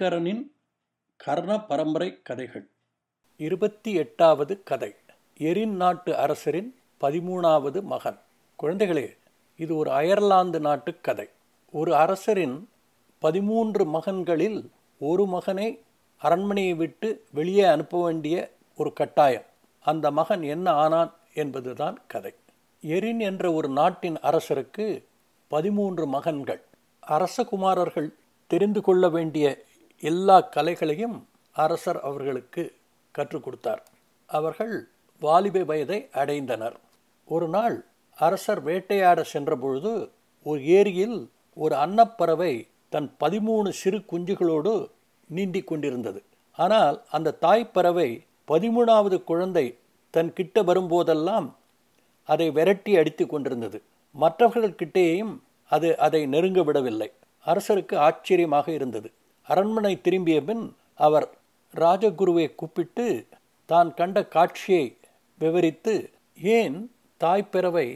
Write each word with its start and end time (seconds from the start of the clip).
ஐங்கரனின் 0.00 0.42
கர்ண 1.16 1.60
பரம்பரை 1.60 2.22
கதைகள். 2.22 2.68
இருபத்தி 3.36 3.92
எட்டாவது 3.92 4.62
கதை. 4.62 4.94
எரின் 5.36 5.76
நாட்டு 5.76 6.16
அரசரின் 6.16 6.74
பதிமூணாவது 7.00 7.82
மகன். 7.82 8.18
குழந்தைகளே 8.62 9.16
இது 9.56 9.76
ஒரு 9.76 9.90
அயர்லாந்து 9.90 10.60
நாட்டு 10.60 11.00
கதை. 11.00 11.28
ஒரு 11.72 11.94
அரசரின் 11.94 12.68
பதிமூன்று 13.18 13.84
மகன்களில் 13.84 14.70
ஒரு 14.98 15.26
மகனை 15.26 15.82
அரண்மனையை 16.16 16.74
விட்டு 16.74 17.24
வெளியே 17.32 17.62
அனுப்ப 17.62 18.02
வேண்டிய 18.02 18.50
ஒரு 18.76 18.92
கட்டாயம். 18.92 19.44
அந்த 19.80 20.10
மகன் 20.10 20.42
என்ன 20.42 20.70
ஆனான் 20.70 21.14
என்பதுதான் 21.34 21.98
கதை. 22.06 22.34
எரின் 22.80 23.20
என்ற 23.20 23.52
ஒரு 23.52 23.68
நாட்டின் 23.68 24.16
அரசருக்கு 24.16 25.04
பதிமூன்று 25.48 26.06
மகன்கள். 26.06 26.62
அரசகுமாரர்கள் 27.08 28.08
தெரிந்து 28.46 28.82
கொள்ள 28.82 29.08
வேண்டிய 29.08 29.62
எல்லா 30.00 30.40
கலைகளையும் 30.40 31.28
அரசர் 31.52 32.00
அவர்களுக்கு 32.00 32.74
கற்றுக் 33.10 33.42
கொடுத்தார். 33.42 33.82
அவர்கள் 34.26 34.88
வாலிப 35.20 35.64
வயதை 35.64 36.08
அடைந்தனர். 36.12 36.76
ஒரு 37.24 37.48
நாள் 37.48 37.84
அரசர் 38.16 38.62
வேட்டையாட 38.62 39.24
சென்றபொழுது 39.32 40.10
ஒரு 40.42 40.64
ஏரியில் 40.64 41.30
ஒரு 41.54 41.74
அன்னப்பறவை 41.74 42.68
தன் 42.88 43.14
பதிமூணு 43.20 43.68
சிறு 43.68 43.98
குஞ்சுகளோடு 43.98 44.90
நீந்திக் 45.26 45.66
கொண்டிருந்தது. 45.66 46.22
ஆனால் 46.52 47.04
அந்த 47.10 47.36
தாய்ப்பறவை 47.40 48.20
பதிமூணாவது 48.48 49.24
குழந்தை 49.24 49.78
தன் 50.10 50.32
கிட்ட 50.32 50.62
வரும்போதெல்லாம் 50.62 51.50
அதை 52.24 52.50
விரட்டி 52.50 52.96
அடித்து 52.96 53.26
கொண்டிருந்தது. 53.26 53.82
மற்றவர்கள்கிட்டேயும் 54.20 55.38
அது 55.68 55.98
அதை 55.98 56.26
நெருங்க 56.26 56.62
விடவில்லை. 56.62 57.12
அரசருக்கு 57.46 57.96
ஆச்சரியமாக 57.96 58.72
இருந்தது. 58.72 59.10
அரண்மனை 59.50 59.92
திரும்பிய 60.00 60.38
பின் 60.44 60.64
அவர் 60.96 61.26
ராஜகுருவை 61.74 62.54
கூப்பிட்டு 62.54 63.06
தான் 63.68 63.94
கண்ட 63.94 64.18
காட்சியை 64.26 64.84
விவரித்து 65.40 65.94
ஏன் 66.38 66.76
தாய்ப்பிறவை 67.20 67.86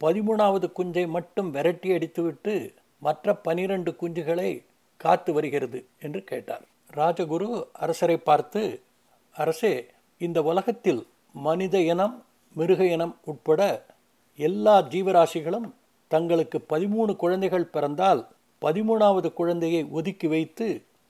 பதிமூணாவது 0.00 0.66
குஞ்சை 0.72 1.04
மட்டும் 1.08 1.50
விரட்டி 1.50 1.90
அடித்துவிட்டு 1.90 2.54
மற்ற 3.02 3.34
பனிரெண்டு 3.36 3.90
குஞ்சுகளை 4.00 4.50
காத்து 5.00 5.30
வருகிறது? 5.32 5.78
என்று 5.98 6.20
கேட்டார். 6.24 6.64
ராஜகுரு 6.94 7.48
அரசரை 7.72 8.16
பார்த்து 8.18 8.62
அரசே 9.36 9.74
இந்த 10.20 10.38
உலகத்தில் 10.42 11.00
மனித 11.34 11.76
இனம் 11.82 12.14
மிருக 12.56 12.82
இனம் 12.86 13.14
உட்பட 13.24 13.60
எல்லா 14.38 14.76
ஜீவராசிகளும் 14.82 15.68
தங்களுக்கு 16.10 16.58
பதிமூணு 16.68 17.12
குழந்தைகள் 17.16 17.66
பிறந்தால் 17.66 18.22
பதிமூணாவது 18.62 19.28
குழந்தையை 19.32 19.82
ஒதுக்கி 19.90 20.28
வைத்து 20.28 20.66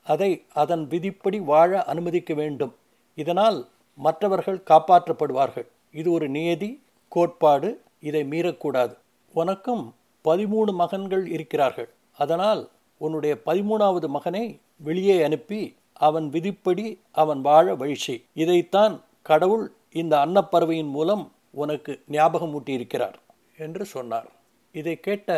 அதை 0.07 0.31
அதன் 0.63 0.85
விதிப்படி 0.87 1.39
வாழ 1.41 1.71
அனுமதிக்க 1.85 2.35
வேண்டும். 2.35 2.75
இதனால் 3.19 3.59
மற்றவர்கள் 3.99 4.61
காப்பாற்றப்படுவார்கள். 4.71 5.67
இது 5.93 6.09
ஒரு 6.11 6.29
நியதி 6.29 6.71
கோட்பாடு. 7.13 7.71
இதை 8.01 8.23
மீறக்கூடாது. 8.23 8.95
உனக்கும் 9.35 9.85
பதிமூணு 10.25 10.73
மகன்கள் 10.73 11.25
இருக்கிறார்கள். 11.27 11.89
அதனால் 12.17 12.63
உன்னுடைய 13.01 13.33
பதிமூணாவது 13.47 14.09
மகனை 14.09 14.45
வெளியே 14.77 15.17
அனுப்பி 15.23 15.61
அவன் 15.93 16.27
விதிப்படி 16.29 16.87
அவன் 17.13 17.41
வாழ 17.41 17.67
வழிசை 17.75 18.17
இதைத்தான் 18.35 18.95
கடவுள் 19.23 19.67
இந்த 19.93 20.15
அன்னப்பறவையின் 20.17 20.91
மூலம் 20.91 21.25
உனக்கு 21.51 21.93
ஞாபகம் 22.09 22.53
ஊட்டியிருக்கிறார் 22.55 23.17
என்று 23.57 23.85
சொன்னார். 23.85 24.29
இதை 24.73 24.95
கேட்ட 25.01 25.29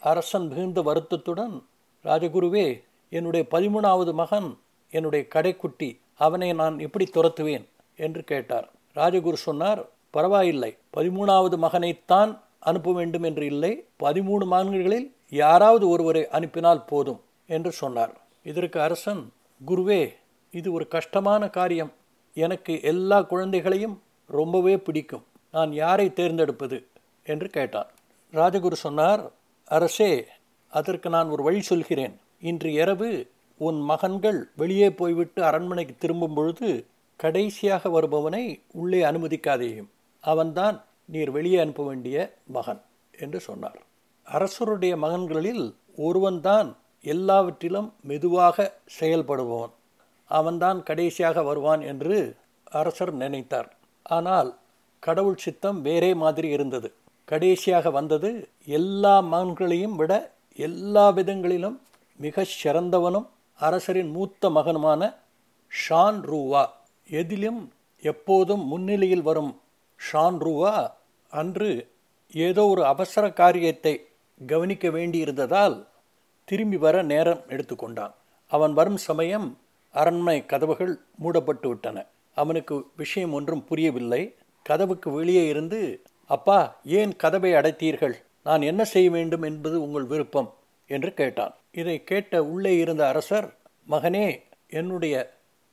அரசன் 0.00 0.46
மிகுந்த 0.48 0.80
வருத்தத்துடன் 0.82 1.54
ராஜகுருவே 2.04 2.66
என்னுடைய 3.16 3.46
பதிமூணாவது 3.50 4.12
மகன் 4.12 4.48
என்னுடைய 4.90 5.22
கடைக்குட்டி 5.34 5.88
அவனை 6.16 6.52
நான் 6.52 6.78
எப்படி 6.78 7.04
துரத்துவேன் 7.10 7.64
என்று 7.96 8.22
கேட்டார். 8.24 8.66
ராஜகுரு 8.94 9.38
சொன்னார் 9.46 9.80
பரவாயில்லை 10.10 10.70
பதிமூணாவது 10.96 11.56
மகனைத்தான் 11.56 12.30
அனுப்ப 12.58 12.92
வேண்டும் 12.92 13.22
என்று 13.22 13.44
இல்லை 13.46 13.72
பதிமூணு 13.98 14.44
மகன்களில் 14.44 15.06
யாராவது 15.30 15.84
ஒருவரை 15.88 16.22
அனுப்பினால் 16.28 16.84
போதும் 16.84 17.20
என்று 17.46 17.72
சொன்னார். 17.72 18.12
இதற்கு 18.42 18.78
அரசன் 18.80 19.22
குருவே 19.66 20.02
இது 20.50 20.68
ஒரு 20.72 20.84
கஷ்டமான 20.88 21.42
காரியம். 21.48 21.92
எனக்கு 22.34 22.72
எல்லா 22.82 23.18
குழந்தைகளையும் 23.22 23.96
ரொம்பவே 24.28 24.74
பிடிக்கும். 24.86 25.24
நான் 25.52 25.72
யாரை 25.72 26.06
தேர்ந்தெடுப்பது? 26.12 26.78
என்று 27.26 27.48
கேட்டான் 27.48 27.90
ராஜகுரு 28.32 28.78
சொன்னார் 28.86 29.22
அரசே 29.68 30.12
அதற்கு 30.72 31.08
நான் 31.10 31.28
ஒரு 31.28 31.42
வழி 31.42 31.60
சொல்கிறேன். 31.62 32.14
இன்று 32.42 32.72
இரவு 32.72 33.10
உன் 33.58 33.80
மகன்கள் 33.80 34.48
வெளியே 34.56 34.90
போய்விட்டு 34.90 35.44
அரண்மனைக்கு 35.44 35.94
திரும்பும் 35.98 36.34
பொழுது 36.34 36.86
கடைசியாக 37.16 37.88
வருபவனை 37.88 38.60
உள்ளே 38.72 39.02
அனுமதிக்காதேயும். 39.02 39.88
அவன்தான் 40.20 40.84
நீர் 41.04 41.30
வெளியே 41.30 41.58
அனுப்ப 41.58 41.84
வேண்டிய 41.84 42.16
மகன் 42.46 42.80
என்று 43.18 43.40
சொன்னார். 43.40 43.78
அரசருடைய 44.26 44.96
மகன்களில் 44.96 45.64
ஒருவன்தான் 45.96 46.76
எல்லாவற்றிலும் 47.02 47.92
மெதுவாக 48.02 48.78
செயல்படுபவன். 49.00 49.74
அவன்தான் 50.30 50.82
கடைசியாக 50.82 51.42
வருவான் 51.42 51.80
என்று 51.80 52.36
அரசர் 52.64 53.14
நினைத்தார். 53.16 53.68
ஆனால் 54.02 54.58
கடவுள் 54.98 55.36
சித்தம் 55.36 55.82
வேறே 55.82 56.14
மாதிரி 56.14 56.48
இருந்தது. 56.48 56.94
கடைசியாக 57.24 57.90
வந்தது 57.90 58.48
எல்லா 58.64 59.22
மகன்களையும் 59.22 59.96
விட 59.96 60.12
எல்லா 60.58 61.12
விதங்களிலும் 61.12 61.76
மிக 62.20 62.44
சிறந்தவனும் 62.62 63.26
அரசரின் 63.60 64.10
மூத்த 64.10 64.50
மகனுமான 64.50 65.02
ஷான் 65.72 66.20
ரூவா 66.20 66.62
எதிலும் 67.08 67.72
எப்போதும் 68.02 68.64
முன்னிலையில் 68.66 69.22
வரும் 69.22 69.52
ஷான் 70.00 70.38
ரூவா 70.38 70.74
அன்று 71.30 71.70
ஏதோ 72.32 72.62
ஒரு 72.66 72.82
அவசர 72.84 73.24
காரியத்தை 73.32 73.94
கவனிக்க 74.46 74.88
வேண்டியிருந்ததால் 74.88 75.76
திரும்பி 76.48 76.76
வர 76.76 76.96
நேரம் 77.02 77.42
எடுத்துக்கொண்டான். 77.48 78.14
அவன் 78.50 78.72
வரும் 78.72 79.00
சமயம் 79.08 79.58
அரண்மனை 79.94 80.46
கதவுகள் 80.46 80.92
மூடப்பட்டு 81.16 81.68
விட்டன. 81.68 82.06
அவனுக்கு 82.36 82.74
விஷயம் 82.96 83.32
ஒன்றும் 83.32 83.64
புரியவில்லை. 83.64 84.22
கதவுக்கு 84.66 85.10
வெளியே 85.10 85.44
இருந்து 85.46 85.80
அப்பா 86.30 86.58
ஏன் 86.84 87.12
கதவை 87.16 87.52
அடைத்தீர்கள்? 87.52 88.14
நான் 88.42 88.62
என்ன 88.62 88.84
செய்ய 88.84 89.10
வேண்டும் 89.10 89.42
என்பது 89.42 89.76
உங்கள் 89.82 90.04
விருப்பம் 90.04 90.50
என்று 90.90 91.14
கேட்டான். 91.14 91.54
இதை 91.74 91.96
கேட்ட 92.04 92.44
உள்ளே 92.44 92.72
இருந்த 92.76 93.02
அரசர் 93.08 93.48
மகனே 93.88 94.26
என்னுடைய 94.68 95.14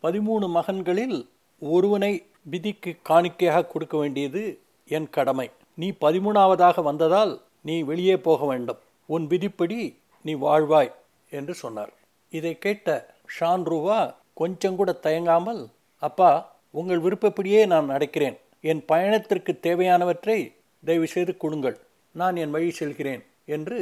பதிமூணு 0.04 0.46
மகன்களில் 0.58 1.18
ஒருவனை 1.62 2.14
விதிக்கு 2.52 2.92
காணிக்கையாக 3.10 3.68
கொடுக்க 3.68 3.96
வேண்டியது 3.98 4.42
என் 4.88 5.10
கடமை. 5.10 5.48
நீ 5.76 5.88
பதிமூணாவதாக 6.02 6.84
வந்ததால் 6.84 7.34
நீ 7.62 7.76
வெளியே 7.82 8.16
போக 8.18 8.46
வேண்டும். 8.46 8.80
உன் 9.10 9.26
விதிப்படி 9.28 9.80
நீ 10.26 10.34
வாழ்வாய் 10.46 10.92
என்று 11.30 11.54
சொன்னார். 11.54 11.92
இதை 12.30 12.54
கேட்ட 12.58 12.88
ஷான் 13.36 13.66
ரூவா 13.66 14.00
கொஞ்சம் 14.34 14.76
கூட 14.76 14.92
தயங்காமல் 15.04 15.62
அப்பா 16.04 16.32
உங்கள் 16.72 17.00
விருப்பப்படியே 17.00 17.62
நான் 17.66 17.90
நடக்கிறேன். 17.90 18.38
என் 18.62 18.84
பயணத்திற்கு 18.86 19.52
தேவையானவற்றை 19.68 20.40
தயவு 20.84 21.08
செய்து 21.08 21.34
கொடுங்கள். 21.38 21.78
நான் 22.16 22.36
என் 22.36 22.54
வழி 22.56 22.72
செல்கிறேன் 22.72 23.24
என்று 23.46 23.80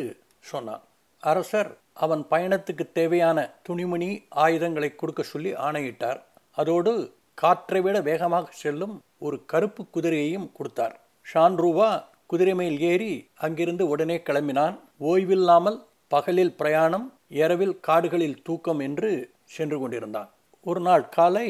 சொன்னான் 0.51 0.83
அரசர் 1.23 1.69
அவன் 2.03 2.21
பயணத்துக்கு 2.31 2.85
தேவையான 2.99 3.37
துணிமணி 3.67 4.09
ஆயுதங்களை 4.43 4.89
கொடுக்க 4.95 5.21
சொல்லி 5.31 5.51
ஆணையிட்டார். 5.67 6.19
அதோடு 6.61 6.93
காற்றை 7.41 7.81
விட 7.85 7.97
வேகமாக 8.09 8.47
செல்லும் 8.61 8.95
ஒரு 9.25 9.37
கருப்பு 9.51 9.81
குதிரையையும் 9.95 10.47
கொடுத்தார். 10.57 10.95
ஷான் 11.25 11.57
ரூவா 11.63 11.89
குதிரை 12.31 12.53
மேல் 12.59 12.77
ஏறி 12.91 13.11
அங்கிருந்து 13.45 13.83
உடனே 13.93 14.17
கிளம்பினான். 14.27 14.75
ஓய்வில்லாமல் 15.11 15.77
பகலில் 16.13 16.55
பிரயாணம் 16.59 17.05
இரவில் 17.41 17.75
காடுகளில் 17.87 18.41
தூக்கம் 18.47 18.81
என்று 18.87 19.09
சென்று 19.55 19.77
கொண்டிருந்தான். 19.79 20.29
ஒரு 20.65 20.81
நாள் 20.87 21.05
காலை 21.17 21.47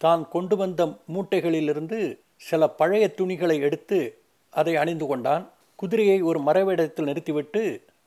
தான் 0.00 0.22
கொண்டு 0.28 0.54
வந்த 0.56 0.82
மூட்டைகளிலிருந்து 1.14 1.98
சில 2.48 2.62
பழைய 2.80 3.04
துணிகளை 3.18 3.56
எடுத்து 3.66 3.98
அதை 4.52 4.74
அணிந்து 4.82 5.06
கொண்டான். 5.06 5.44
குதிரையை 5.78 6.18
ஒரு 6.30 6.38
மறைவிடத்தில் 6.48 7.08
நிறுத்திவிட்டு 7.10 7.62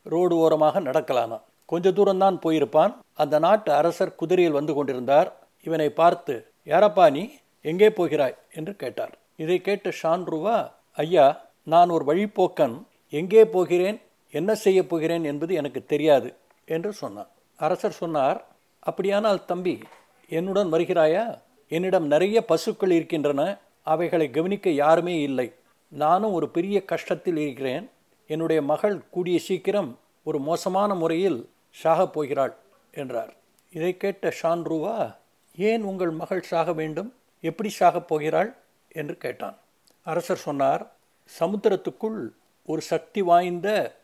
ரோடு 0.05 0.35
ஓரமாக 0.43 0.79
நடக்கலானான். 0.79 1.45
கொஞ்ச 1.67 1.91
தூரம்தான் 1.91 2.37
போயிருப்பான். 2.43 2.93
அந்த 3.13 3.35
நாட்டு 3.39 3.69
அரசர் 3.73 4.15
குதிரையில் 4.15 4.57
வந்து 4.59 4.73
கொண்டிருந்தார். 4.73 5.29
இவனை 5.63 5.89
பார்த்து 5.89 6.33
யாரப்பா 6.65 7.05
நீ? 7.11 7.23
எங்கே 7.61 7.89
போகிறாய்? 7.89 8.35
என்று 8.53 8.73
கேட்டார். 8.75 9.13
இதை 9.35 9.57
கேட்ட 9.61 9.91
ஷான்ருவா 10.01 10.57
ஐயா 10.95 11.25
நான் 11.63 11.89
ஒரு 11.89 12.05
வழிப்போக்கன். 12.09 12.75
எங்கே 13.13 13.45
போகிறேன்? 13.45 13.97
என்ன 14.33 14.55
செய்ய 14.55 14.79
போகிறேன் 14.87 15.23
என்பது 15.23 15.53
எனக்கு 15.55 15.81
தெரியாது 15.85 16.29
என்று 16.65 16.91
சொன்னான். 16.93 17.29
அரசர் 17.59 17.99
சொன்னார் 18.01 18.39
அப்படியானால் 18.79 19.45
தம்பி 19.45 19.75
என்னுடன் 20.29 20.73
வருகிறாயா? 20.73 21.25
என்னிடம் 21.71 22.07
நிறைய 22.07 22.37
பசுக்கள் 22.45 22.91
இருக்கின்றன. 22.91 23.41
அவைகளை 23.83 24.29
கவனிக்க 24.29 24.69
யாருமே 24.69 25.15
இல்லை. 25.21 25.47
நானும் 25.91 26.33
ஒரு 26.33 26.47
பெரிய 26.49 26.77
கஷ்டத்தில் 26.91 27.37
இருக்கிறேன். 27.37 27.85
என்னுடைய 28.29 28.61
மகள் 28.61 28.97
கூடிய 29.09 29.37
சீக்கிரம் 29.39 29.91
ஒரு 30.23 30.39
மோசமான 30.39 30.91
முறையில் 30.93 31.39
சாகப் 31.83 32.13
போகிறாள் 32.13 32.55
என்றார். 32.91 33.33
இதை 33.71 33.97
கேட்ட 33.97 34.33
ஷான்ரூவா 34.41 35.15
ஏன் 35.57 35.83
உங்கள் 35.83 36.09
மகள் 36.09 36.41
சாக 36.41 36.73
வேண்டும்? 36.73 37.13
எப்படி 37.41 37.69
சாகப் 37.79 38.07
போகிறாள்? 38.07 38.55
என்று 38.87 39.17
கேட்டான். 39.17 39.57
அரசர் 40.03 40.37
சொன்னார் 40.37 40.91
சமுத்திரத்துக்குள் 41.39 42.29
ஒரு 42.65 42.81
சக்தி 42.81 43.21
வாய்ந்த 43.21 43.97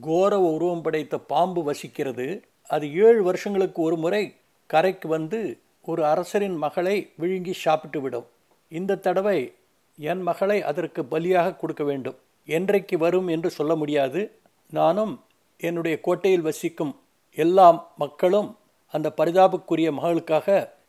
கோர 0.00 0.40
உருவம் 0.40 0.82
படைத்த 0.82 1.18
பாம்பு 1.18 1.72
வசிக்கிறது. 1.72 2.42
அது 2.66 2.94
ஏழு 2.94 3.22
வருஷங்களுக்கு 3.22 3.82
ஒரு 3.82 3.96
முறை 3.96 4.36
கரைக்கு 4.66 5.08
வந்து 5.08 5.58
ஒரு 5.82 6.04
அரசரின் 6.04 6.56
மகளை 6.56 7.12
விழுங்கி 7.16 7.52
சாப்பிட்டு 7.52 8.00
விடும். 8.00 8.26
இந்த 8.68 8.96
தடவை 8.96 9.54
என் 9.96 10.22
மகளை 10.22 10.62
அதற்கு 10.62 11.02
பலியாக 11.02 11.56
கொடுக்க 11.56 11.84
வேண்டும். 11.84 12.16
என்றைக்கு 12.46 12.98
வரும் 12.98 13.26
என்று 13.26 13.50
சொல்ல 13.50 13.74
முடியாது. 13.74 14.32
நானும் 14.70 15.24
என்னுடைய 15.58 16.00
கோட்டையில் 16.00 16.40
வசிக்கும் 16.40 17.00
எல்லா 17.38 17.66
மக்களும் 17.96 18.50
அந்த 18.94 19.08
பரிதாபக்குரிய 19.16 19.88
மகளுக்காக 19.98 20.48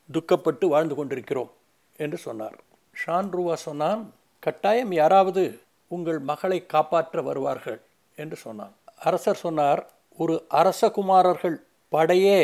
துக்கப்பட்டு 0.09 0.65
வாழ்ந்து 0.67 0.95
கொண்டிருக்கிறோம் 0.95 1.51
என்று 1.99 2.17
சொன்னார். 2.17 2.55
ஷான்ருவா 2.93 3.53
சொன்னான் 3.53 4.01
கட்டாயம் 4.39 4.91
யாராவது 4.91 5.43
உங்கள் 5.91 6.19
மகளை 6.19 6.59
காப்பாற்ற 6.65 7.21
வருவார்கள் 7.21 7.79
என்று 8.17 8.35
சொன்னான். 8.35 8.73
அரசர் 8.97 9.43
சொன்னார் 9.45 9.81
ஒரு 10.19 10.35
அரசகுமாரர்கள் 10.49 11.57
படையே 11.91 12.39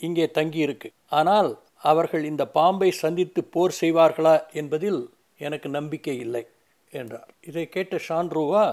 இங்கே 0.00 0.26
தங்கியிருக்கு. 0.34 0.88
ஆனால் 1.08 1.50
அவர்கள் 1.90 2.24
இந்த 2.24 2.44
பாம்பை 2.46 2.90
சந்தித்து 2.90 3.40
போர் 3.44 3.74
செய்வார்களா 3.80 4.34
என்பதில் 4.52 5.00
எனக்கு 5.38 5.68
நம்பிக்கை 5.68 6.16
இல்லை 6.18 6.44
என்றார். 6.92 7.28
இதை 7.40 7.64
கேட்ட 7.68 7.96
ஷான்ரூவா 8.08 8.64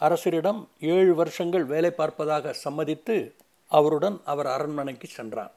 அரசரிடம் 0.00 0.60
ஏழு 0.94 1.12
வருஷங்கள் 1.14 1.64
வேலை 1.64 1.90
பார்ப்பதாக 1.96 2.50
சம்மதித்து 2.64 3.16
அவருடன் 3.66 4.20
அவர் 4.24 4.46
அரண்மனைக்கு 4.46 5.06
சென்றான் 5.06 5.50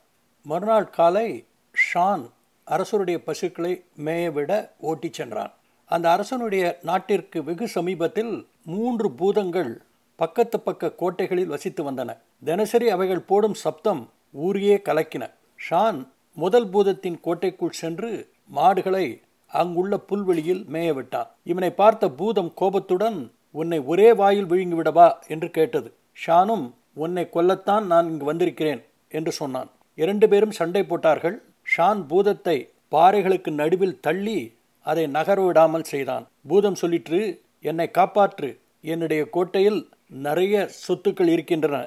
மறுநாள் 0.44 0.90
காலை 0.90 1.46
ஷான் 1.94 2.30
அரசருடைய 2.64 3.24
பசுக்களை 3.24 3.84
மேயவிட 4.06 4.70
ஓட்டிச் 4.80 5.14
சென்றான். 5.14 5.54
அந்த 5.86 6.12
அரசனுடைய 6.12 6.80
நாட்டிற்கு 6.82 7.44
வெகு 7.44 7.68
சமீபத்தில் 7.68 8.48
மூன்று 8.66 9.12
பூதங்கள் 9.12 9.82
பக்கத்து 10.16 10.60
பக்க 10.60 10.92
கோட்டைகளில் 10.92 11.46
வசித்து 11.46 11.92
வந்தன. 11.92 12.18
தினசரி 12.44 12.90
அவைகள் 12.90 13.20
போடும் 13.20 13.54
சப்தம் 13.54 14.10
ஊரையே 14.32 14.82
கலக்கின. 14.86 15.30
ஷான் 15.70 16.08
முதல் 16.34 16.70
பூதத்தின் 16.70 17.20
கோட்டைக்குள் 17.22 17.72
சென்று 17.72 18.30
மாடுகளை 18.48 19.22
அங்குள்ள 19.48 19.98
புல்வெளியில் 19.98 20.66
மேயவிட்டான். 20.72 21.28
இவனை 21.44 21.72
பார்த்த 21.72 22.10
பூதம் 22.10 22.54
கோபத்துடன் 22.54 23.32
உன்னை 23.52 23.80
ஒரே 23.80 24.14
வாயில் 24.14 24.46
விழுங்கிவிடவா? 24.46 25.14
என்று 25.28 25.52
கேட்டது. 25.52 25.94
ஷானும் 26.26 26.72
உன்னை 27.04 27.24
கொல்லத்தான் 27.34 27.86
நான் 27.92 28.10
இங்கு 28.12 28.25
வந்திருக்கிறேன் 28.31 28.81
என்று 29.18 29.31
சொன்னான். 29.40 29.69
இரண்டு 30.04 30.25
பேரும் 30.31 30.57
சண்டை 30.60 30.81
போட்டார்கள். 30.90 31.38
ஷான் 31.74 32.01
பூதத்தை 32.12 32.57
பாறைகளுக்கு 32.96 33.50
நடுவில் 33.62 34.00
தள்ளி 34.06 34.40
அதை 34.86 35.04
நகர 35.18 35.38
விடாமல் 35.46 35.90
செய்தான். 35.92 36.25
பூதம் 36.50 36.80
சொல்லிற்று 36.81 37.22
என்னை 37.69 37.88
காப்பாற்று. 37.98 38.50
என்னுடைய 38.94 39.22
கோட்டையில் 39.36 39.80
நிறைய 40.25 40.56
சொத்துக்கள் 40.86 41.31
இருக்கின்றன. 41.36 41.78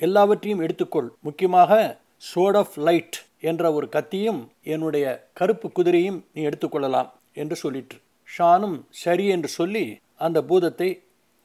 எல்லாவற்றையும் 0.00 0.62
எடுத்துக்கொள். 0.66 1.08
முக்கியமாக 1.26 1.72
சோட் 2.30 2.58
ஆஃப் 2.60 2.76
லைட் 2.86 3.18
என்ற 3.50 3.72
ஒரு 3.76 3.86
கத்தியும் 3.96 4.40
என்னுடைய 4.74 5.06
கருப்பு 5.38 5.68
குதிரையும் 5.68 6.18
நீ 6.34 6.40
எடுத்துக்கொள்ளலாம் 6.48 7.10
என்று 7.42 7.56
சொல்லிற்று. 7.64 7.98
ஷானும் 8.28 8.76
சரி 9.02 9.24
என்று 9.34 9.48
சொல்லி 9.58 9.84
அந்த 10.26 10.38
பூதத்தை 10.50 10.90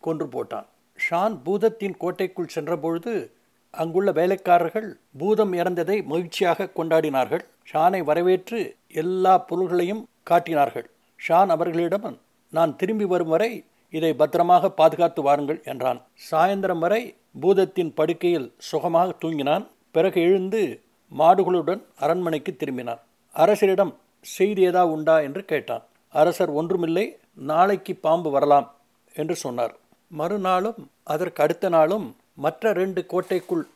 கொன்று 0.04 0.26
போட்டான். 0.34 0.68
ஷான் 1.10 1.36
பூதத்தின் 1.46 1.98
கோட்டைக்குள் 1.98 2.54
சென்றபொழுது 2.56 3.32
அங்குள்ள 3.72 4.12
வேலைக்காரர்கள் 4.12 4.98
பூதம் 5.18 5.54
இறந்ததை 5.54 6.04
மகிழ்ச்சியாக 6.04 6.70
கொண்டாடினார்கள். 6.76 7.44
ஷானை 7.72 8.04
வரவேற்று 8.04 8.76
எல்லா 8.88 9.38
பொருள்களையும் 9.38 10.08
காட்டினார்கள். 10.24 10.90
ஷான் 11.28 11.48
அவர்களிடம் 11.48 12.20
நான் 12.50 12.76
திரும்பி 12.76 13.06
வரும் 13.06 13.28
வரை 13.28 13.64
இதை 13.90 14.14
பத்திரமாக 14.14 14.70
பாதுகாத்து 14.70 15.22
வாருங்கள் 15.22 15.62
என்றான். 15.64 16.02
சாயந்தரம் 16.32 16.80
வரை 16.80 17.16
பூதத்தின் 17.42 17.94
படுக்கையில் 17.94 18.54
சுகமாக 18.58 19.16
தூங்கினான். 19.22 19.68
பிறகு 19.92 20.22
எழுந்து 20.22 20.82
மாடுகளுடன் 21.18 21.82
அரண்மனைக்கு 22.00 22.56
திரும்பினான். 22.60 23.00
அரசரிடம் 23.36 23.94
செய்தி 24.22 24.62
ஏதா 24.62 24.86
உண்டா? 24.86 25.20
என்று 25.20 25.46
கேட்டான். 25.46 25.84
அரசர் 26.10 26.50
ஒன்றுமில்லை 26.50 27.18
நாளைக்கு 27.34 27.96
பாம்பு 27.96 28.30
வரலாம் 28.32 28.76
என்று 29.14 29.36
சொன்னார். 29.36 29.76
மறுநாளும் 30.08 30.92
அதற்கு 31.04 31.44
அடுத்த 31.44 31.70
நாளும் 31.70 32.16
மற்ற 32.34 32.74
ரெண்டு 32.74 33.06
கோட்டைக்குள் 33.06 33.68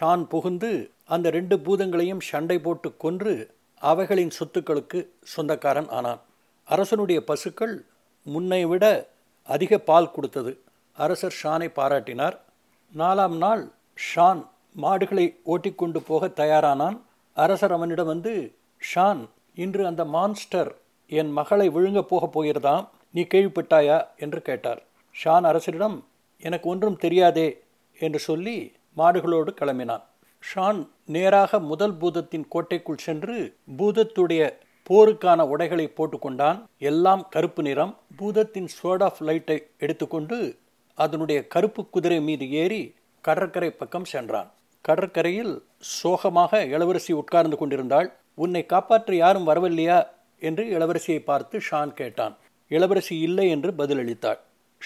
ஷான் 0.00 0.24
புகுந்து 0.24 0.90
அந்த 1.04 1.30
ரெண்டு 1.30 1.58
பூதங்களையும் 1.58 2.20
சண்டை 2.20 2.58
போட்டு 2.58 2.96
கொன்று 2.96 3.54
அவைகளின் 3.78 4.30
சொத்துக்களுக்கு 4.38 5.06
சொந்தக்காரன் 5.22 5.88
ஆனான். 5.88 6.20
அரசனுடைய 6.64 7.24
பசுக்கள் 7.24 7.84
முன்னை 8.22 8.66
விட 8.66 9.08
அதிக 9.42 9.78
பால் 9.78 10.10
கொடுத்தது. 10.10 10.58
அரசர் 10.92 11.34
ஷானை 11.42 11.70
பாராட்டினார். 11.76 12.38
நாலாம் 12.96 13.36
நாள் 13.36 13.70
ஷான் 14.14 14.46
மாடுகளை 14.72 15.40
ஓட்டிக்கொண்டு 15.42 16.02
போக 16.02 16.26
தயாரானான். 16.26 17.00
அரசர் 17.34 17.72
அவனிடம் 17.72 18.06
வந்து 18.06 18.54
ஷான் 18.94 19.28
இன்று 19.54 19.86
அந்த 19.86 20.04
மான்ஸ்டர் 20.04 20.76
என் 21.06 21.30
மகளை 21.30 21.68
விழுங்கப் 21.68 22.08
போகப் 22.08 22.40
போகிறதாம். 22.40 22.88
நீ 23.10 23.22
கேள்விப்பட்டாயா? 23.22 24.06
என்று 24.16 24.42
கேட்டார். 24.42 24.82
ஷான் 25.24 25.44
அரசரிடம் 25.44 26.04
எனக்கு 26.40 26.68
ஒன்றும் 26.68 26.96
தெரியாதே 26.96 27.62
என்று 27.98 28.18
சொல்லி 28.18 28.72
மாடுகளோடு 28.96 29.54
கிளம்பினான். 29.60 30.02
ஷான் 30.54 30.88
நேராக 31.06 31.60
முதல் 31.60 31.96
பூதத்தின் 31.96 32.48
கோட்டைக்குள் 32.48 32.96
சென்று 32.96 33.56
பூதத்துடைய 33.78 34.54
போருக்கான 34.90 35.42
உடைகளை 35.42 35.92
போட்டுக்கொண்டான். 35.96 36.64
எல்லாம் 36.78 37.28
கருப்பு 37.30 37.62
நிறம். 37.62 37.98
பூதத்தின் 38.16 38.68
சோட் 38.82 39.02
ஆஃப் 39.02 39.20
லைட்டை 39.20 39.66
எடுத்துக்கொண்டு 39.78 40.56
அதனுடைய 40.94 41.46
கருப்பு 41.46 41.88
குதிரை 41.88 42.20
மீது 42.20 42.50
ஏறி 42.52 42.94
கடற்கரை 43.20 43.70
பக்கம் 43.70 44.04
சென்றான். 44.04 44.52
கடற்கரையில் 44.80 45.62
சோகமாக 45.78 46.64
இளவரசி 46.64 47.12
உட்கார்ந்து 47.12 47.56
கொண்டிருந்தாள். 47.56 48.12
உன்னை 48.34 48.66
காப்பாற்ற 48.66 49.14
யாரும் 49.14 49.46
வரவில்லையா? 49.46 50.06
என்று 50.38 50.64
இளவரசியை 50.64 51.18
பார்த்து 51.18 51.60
ஷான் 51.70 51.88
கேட்டான். 51.88 52.36
இளவரசி 52.68 53.18
இல்லை 53.18 53.50
என்று 53.50 53.70
பதிலளித்தாள். 53.78 54.38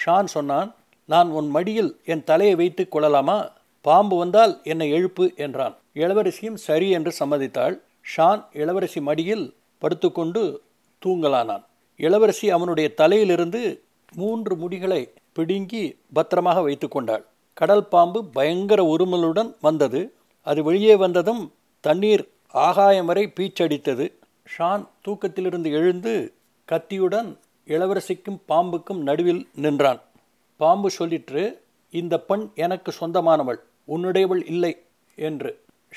ஷான் 0.05 0.25
சொன்னான் 0.25 0.75
நான் 1.05 1.29
உன் 1.29 1.49
மடியில் 1.49 1.99
என் 2.05 2.23
தலையை 2.23 2.55
வைத்து 2.55 2.87
கொள்ளலாமா? 2.87 3.51
பாம்பு 3.81 4.17
வந்தால் 4.17 4.59
என்னை 4.63 4.93
எழுப்பு 4.93 5.35
என்றான். 5.35 5.75
இளவரசியும் 5.93 6.53
சரி 6.53 6.89
என்று 6.89 7.13
சம்மதித்தாள். 7.19 7.79
ஷான் 8.17 8.45
இளவரசி 8.53 9.01
மடியில் 9.01 9.55
படுத்துக்கொண்டு 9.77 10.61
தூங்கலானான். 11.05 11.63
இளவரசி 11.97 12.49
அவனுடைய 12.49 12.93
தலையிலிருந்து 12.93 13.83
மூன்று 14.15 14.55
முடிகளை 14.55 15.09
பிடுங்கி 15.33 15.97
பத்திரமாக 16.13 16.61
வைத்து 16.61 16.87
கொண்டாள். 16.87 17.25
கடல் 17.53 17.87
பாம்பு 17.87 18.25
பயங்கர 18.25 18.95
உருமலுடன் 18.97 19.55
வந்தது. 19.61 20.13
அது 20.41 20.63
வெளியே 20.63 20.95
வந்ததும் 20.95 21.53
தண்ணீர் 21.79 22.27
ஆகாயம் 22.47 23.05
வரை 23.05 23.31
பீச்சடித்தது. 23.35 24.11
ஷான் 24.57 24.87
தூக்கத்திலிருந்து 25.07 25.71
எழுந்து 25.71 26.33
கத்தியுடன் 26.65 27.37
இளவரசிக்கும் 27.67 28.39
பாம்புக்கும் 28.47 29.01
நடுவில் 29.01 29.47
நின்றான். 29.55 30.01
பாம்பு 30.57 30.89
சொல்லிற்று 30.99 31.43
இந்த 31.89 32.19
பெண் 32.19 32.49
எனக்கு 32.55 32.91
சொந்தமானவள் 32.99 33.59
உன்னுடையவள் 33.87 34.43
இல்லை 34.45 34.73
என்று. 35.15 35.51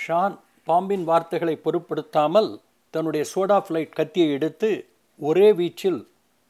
ஷான் 0.06 0.38
பாம்பின் 0.64 1.04
வார்த்தைகளை 1.04 1.54
பொருட்படுத்தாமல் 1.56 2.60
தன்னுடைய 2.90 3.26
சோடா 3.34 3.58
ஃப்ளைட் 3.66 3.96
கத்தியை 3.98 4.30
எடுத்து 4.30 4.70
ஒரே 5.20 5.52
வீச்சில் 5.52 6.00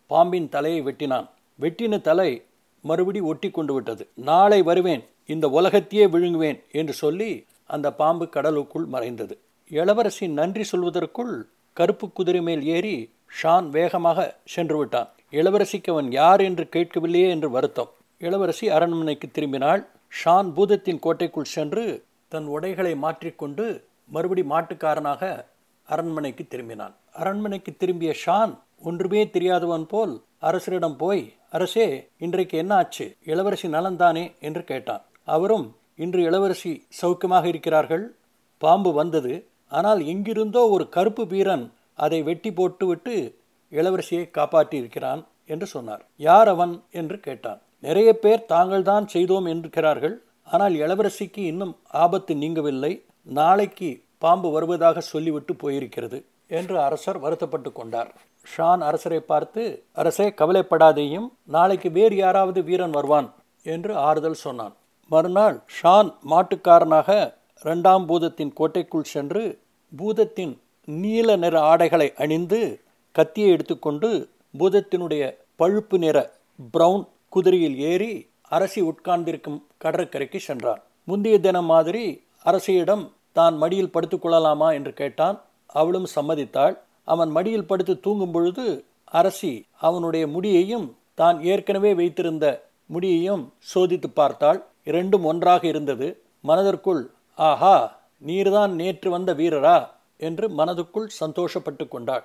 பாம்பின் 0.06 0.48
தலையை 0.48 0.80
வெட்டினான். 0.82 1.26
வெட்டின 1.60 2.00
தலை 2.00 2.42
மறுபடி 2.84 3.20
ஒட்டி 3.20 3.50
கொண்டு 3.50 3.72
விட்டது. 3.74 4.08
நாளை 4.14 4.62
வருவேன் 4.62 5.04
இந்த 5.26 5.48
உலகத்தையே 5.48 6.06
விழுங்குவேன் 6.06 6.58
என்று 6.72 6.92
சொல்லி 6.92 7.44
அந்த 7.66 7.92
பாம்பு 7.92 8.28
கடலுக்குள் 8.28 8.84
மறைந்தது. 8.84 9.38
இளவரசி 9.70 10.28
நன்றி 10.28 10.64
சொல்வதற்குள் 10.72 11.42
கருப்பு 11.72 12.06
குதிரை 12.12 12.40
மேல் 12.40 12.62
ஏறி 12.64 12.96
ஷான் 13.30 13.66
வேகமாக 13.68 14.18
சென்று 14.44 14.76
விட்டான் 14.78 15.08
இளவரசிக்கு 15.32 15.90
அவன் 15.92 16.10
யார் 16.10 16.40
என்று 16.40 16.64
கேட்கவில்லையே 16.74 17.28
என்று 17.28 17.50
வருத்தம். 17.50 17.90
இளவரசி 18.20 18.66
அரண்மனைக்கு 18.68 19.26
திரும்பினாள். 19.28 19.82
ஷான் 20.20 20.48
பூதத்தின் 20.56 20.98
கோட்டைக்குள் 20.98 21.52
சென்று 21.56 21.84
தன் 22.28 22.46
உடைகளை 22.46 22.94
மாற்றிக்கொண்டு 22.94 23.64
மறுபடி 24.10 24.42
மாட்டுக்காரனாக 24.42 25.22
அரண்மனைக்கு 25.88 26.44
திரும்பினான். 26.44 26.94
அரண்மனைக்கு 27.12 27.76
திரும்பிய 27.76 28.14
ஷான் 28.24 28.52
ஒன்றுமே 28.82 29.22
தெரியாதவன் 29.30 29.86
போல் 29.86 30.14
அரசரிடம் 30.40 30.96
போய் 30.96 31.22
அரசே 31.50 31.86
இன்றைக்கு 32.18 32.56
என்ன 32.58 32.72
ஆச்சு? 32.74 33.06
இளவரசி 33.24 33.68
நலந்தானே 33.68 34.24
என்று 34.40 34.64
கேட்டான். 34.64 35.02
அவரும் 35.24 35.66
இன்று 35.94 36.20
இளவரசி 36.22 36.72
சௌக்கியமாக 37.00 37.44
இருக்கிறார்கள். 37.44 38.04
பாம்பு 38.62 38.92
வந்தது. 38.92 39.34
ஆனால் 39.68 40.00
எங்கிருந்தோ 40.12 40.62
ஒரு 40.68 40.84
கருப்பு 40.88 41.24
வீரன் 41.26 41.64
அதை 41.98 42.18
வெட்டி 42.22 42.50
போட்டுவிட்டு 42.52 43.14
இளவரசியை 43.72 44.24
காப்பாற்றியிருக்கிறான் 44.38 45.22
என்று 45.52 45.66
சொன்னார். 45.66 46.02
யார் 46.28 46.48
அவன்? 46.48 46.74
என்று 46.90 47.16
கேட்டான். 47.20 47.60
நிறைய 47.84 48.10
பேர் 48.18 48.48
தாங்கள் 48.54 48.82
தான் 48.82 49.06
செய்தோம் 49.06 49.44
என்கிறார்கள். 49.44 50.16
ஆனால் 50.48 50.74
இளவரசிக்கு 50.74 51.42
இன்னும் 51.52 51.74
ஆபத்து 52.04 52.34
நீங்கவில்லை. 52.34 52.92
நாளைக்கு 53.38 53.90
பாம்பு 54.18 54.48
வருவதாக 54.50 55.00
சொல்லிவிட்டு 55.12 55.52
போயிருக்கிறது 55.54 56.18
என்று 56.50 56.76
அரசர் 56.80 57.18
வருத்தப்பட்டு 57.18 57.70
கொண்டார். 57.72 58.10
ஷான் 58.46 58.82
அரசரை 58.88 59.20
பார்த்து 59.20 59.62
அரசே 59.92 60.26
கவலைப்படாதேயும் 60.40 61.28
நாளைக்கு 61.56 61.88
வேறு 61.90 62.16
யாராவது 62.16 62.60
வீரன் 62.62 62.90
வருவான் 62.90 63.28
என்று 63.66 63.92
ஆறுதல் 64.08 64.42
சொன்னான். 64.44 64.74
மறுநாள் 65.10 65.56
ஷான் 65.76 66.10
மாட்டுக்காரனாக 66.30 67.10
இரண்டாம் 67.64 68.04
பூதத்தின் 68.08 68.52
கோட்டைக்குள் 68.54 69.12
சென்று 69.14 69.44
பூதத்தின் 69.92 70.54
நீல 70.88 71.36
நிற 71.36 71.60
ஆடைகளை 71.60 72.12
அணிந்து 72.16 72.80
கத்தியை 73.12 73.50
எடுத்துக்கொண்டு 73.50 74.28
பூதத்தினுடைய 74.58 75.36
பழுப்பு 75.56 75.98
நிற 75.98 76.32
பிரவுன் 76.72 77.06
குதிரையில் 77.28 77.78
ஏறி 77.78 78.28
அரசி 78.48 78.80
உட்கார்ந்திருக்கும் 78.80 79.62
கடற்கரைக்கு 79.78 80.40
சென்றான். 80.40 80.82
முந்தைய 81.04 81.40
தினம் 81.40 81.64
மாதிரி 81.64 82.22
அரசியிடம் 82.42 83.12
தான் 83.32 83.56
மடியில் 83.56 83.90
படுத்துக் 83.90 84.22
கொள்ளலாமா 84.22 84.72
என்று 84.72 84.92
கேட்டான். 84.92 85.40
அவளும் 85.66 86.06
சம்மதித்தாள். 86.16 86.78
அவன் 87.04 87.30
மடியில் 87.30 87.66
படுத்து 87.66 88.00
தூங்கும் 88.00 88.30
பொழுது 88.30 88.84
அரசி 89.04 89.64
அவனுடைய 89.80 90.26
முடியையும் 90.26 90.96
தான் 91.14 91.42
ஏற்கனவே 91.42 91.94
வைத்திருந்த 91.94 92.62
முடியையும் 92.86 93.52
சோதித்து 93.74 94.06
பார்த்தாள். 94.14 94.62
இரண்டும் 94.84 95.24
ஒன்றாக 95.24 95.66
இருந்தது. 95.66 96.22
மனதிற்குள் 96.40 97.10
ஆஹா 97.34 98.00
நீர்தான் 98.26 98.70
நேற்று 98.70 99.10
வந்த 99.10 99.34
வீரரா? 99.34 99.96
என்று 100.18 100.48
மனதுக்குள் 100.48 101.08
சந்தோஷப்பட்டு 101.20 101.88
கொண்டாள். 101.88 102.24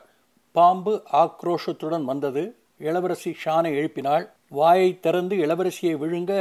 பாம்பு 0.52 0.94
ஆக்ரோஷத்துடன் 1.14 2.04
வந்தது. 2.04 2.56
இளவரசி 2.78 3.36
ஷானை 3.46 3.72
எழுப்பினாள். 3.80 4.26
வாயை 4.50 5.00
திறந்து 5.00 5.36
இளவரசியை 5.36 5.94
விழுங்க 6.04 6.34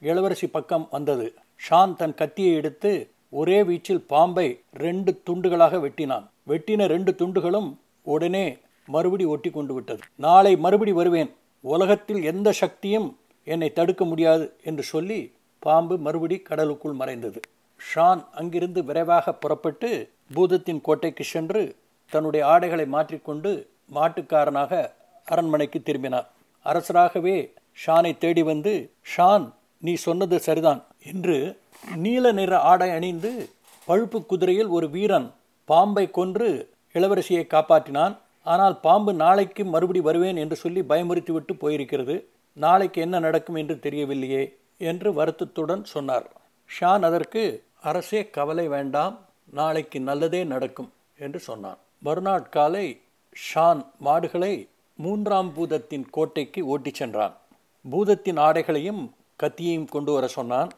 இளவரசி 0.00 0.46
பக்கம் 0.46 0.88
வந்தது. 0.90 1.34
ஷான் 1.64 1.94
தன் 1.94 2.14
கத்தியை 2.14 2.54
எடுத்து 2.54 3.10
ஒரே 3.30 3.62
வீச்சில் 3.62 4.04
பாம்பை 4.06 4.60
ரெண்டு 4.72 5.20
துண்டுகளாக 5.30 5.78
வெட்டினான். 5.86 6.26
வெட்டின 6.48 6.86
ரெண்டு 6.86 7.14
துண்டுகளும் 7.18 7.76
உடனே 8.02 8.58
மறுபடி 8.86 9.24
ஒட்டி 9.24 9.50
கொண்டு 9.50 9.74
விட்டது. 9.74 10.00
நாளை 10.16 10.56
மறுபடி 10.56 10.92
வருவேன். 10.92 11.30
உலகத்தில் 11.60 12.22
எந்த 12.22 12.52
சக்தியும் 12.52 13.18
என்னை 13.44 13.72
தடுக்க 13.72 14.04
முடியாது 14.04 14.56
என்று 14.64 14.82
சொல்லி 14.82 15.32
பாம்பு 15.58 15.98
மறுபடி 15.98 16.38
கடலுக்குள் 16.38 16.92
மறைந்தது. 16.92 17.40
ஷான் 17.80 18.24
அங்கிருந்து 18.32 18.84
விரைவாக 18.84 19.34
புறப்பட்டு 19.34 19.90
பூதத்தின் 20.34 20.80
கோட்டைக்கு 20.86 21.24
சென்று 21.24 21.62
தன்னுடைய 22.12 22.42
ஆடைகளை 22.46 22.86
மாற்றிக்கொண்டு 22.86 23.50
மாட்டுக்காரனாக 23.96 24.72
அரண்மனைக்கு 25.24 25.78
திரும்பினார். 25.82 26.28
அரசராகவே 26.66 27.36
ஷானை 27.84 28.12
தேடி 28.18 28.42
வந்து 28.42 28.72
ஷான் 29.12 29.46
நீ 29.78 29.92
சொன்னது 30.06 30.36
சரிதான் 30.40 30.80
என்று 31.12 31.36
நீல 32.04 32.32
நிற 32.32 32.52
ஆடை 32.70 32.88
அணிந்து 32.90 33.30
பழுப்பு 33.88 34.18
குதிரையில் 34.26 34.70
ஒரு 34.76 34.86
வீரன் 34.90 35.28
பாம்பை 35.68 36.04
கொன்று 36.10 36.48
இளவரசியை 36.94 37.44
காப்பாற்றினான். 37.54 38.14
ஆனால் 38.42 38.76
பாம்பு 38.80 39.12
நாளைக்கு 39.14 39.62
மறுபடி 39.64 40.00
வருவேன் 40.00 40.36
என்று 40.36 40.56
சொல்லி 40.56 40.82
பயமுறுத்தி 40.90 41.32
விட்டு 41.32 41.54
போயிருக்கிறது. 41.54 42.16
நாளைக்கு 42.56 42.98
என்ன 43.06 43.16
நடக்கும் 43.18 43.58
என்று 43.62 43.74
தெரியவில்லையே 43.82 44.44
என்று 44.90 45.08
வருத்தத்துடன் 45.14 45.82
சொன்னார். 45.84 46.26
ஷான் 46.70 47.04
அதற்கு 47.08 47.42
அரசே 47.90 48.22
கவலை 48.36 48.68
வேண்டாம். 48.68 49.16
நாளைக்கு 49.50 50.00
நல்லதே 50.00 50.44
நடக்கும் 50.44 50.92
என்று 51.18 51.38
சொன்னான். 51.38 51.78
மறுநாள் 51.98 52.48
காலை 52.48 53.00
ஷான் 53.54 53.86
மாடுகளை 53.98 54.68
மூன்றாம் 54.96 55.52
பூதத்தின் 55.56 56.10
கோட்டைக்கு 56.10 56.66
ஓட்டிச் 56.66 56.94
சென்றான். 56.94 57.36
பூதத்தின் 57.90 58.38
ஆடைகளையும் 58.38 59.10
கத்தியையும் 59.42 59.88
கொண்டு 59.88 60.12
வர 60.12 60.26
சொன்னான். 60.26 60.70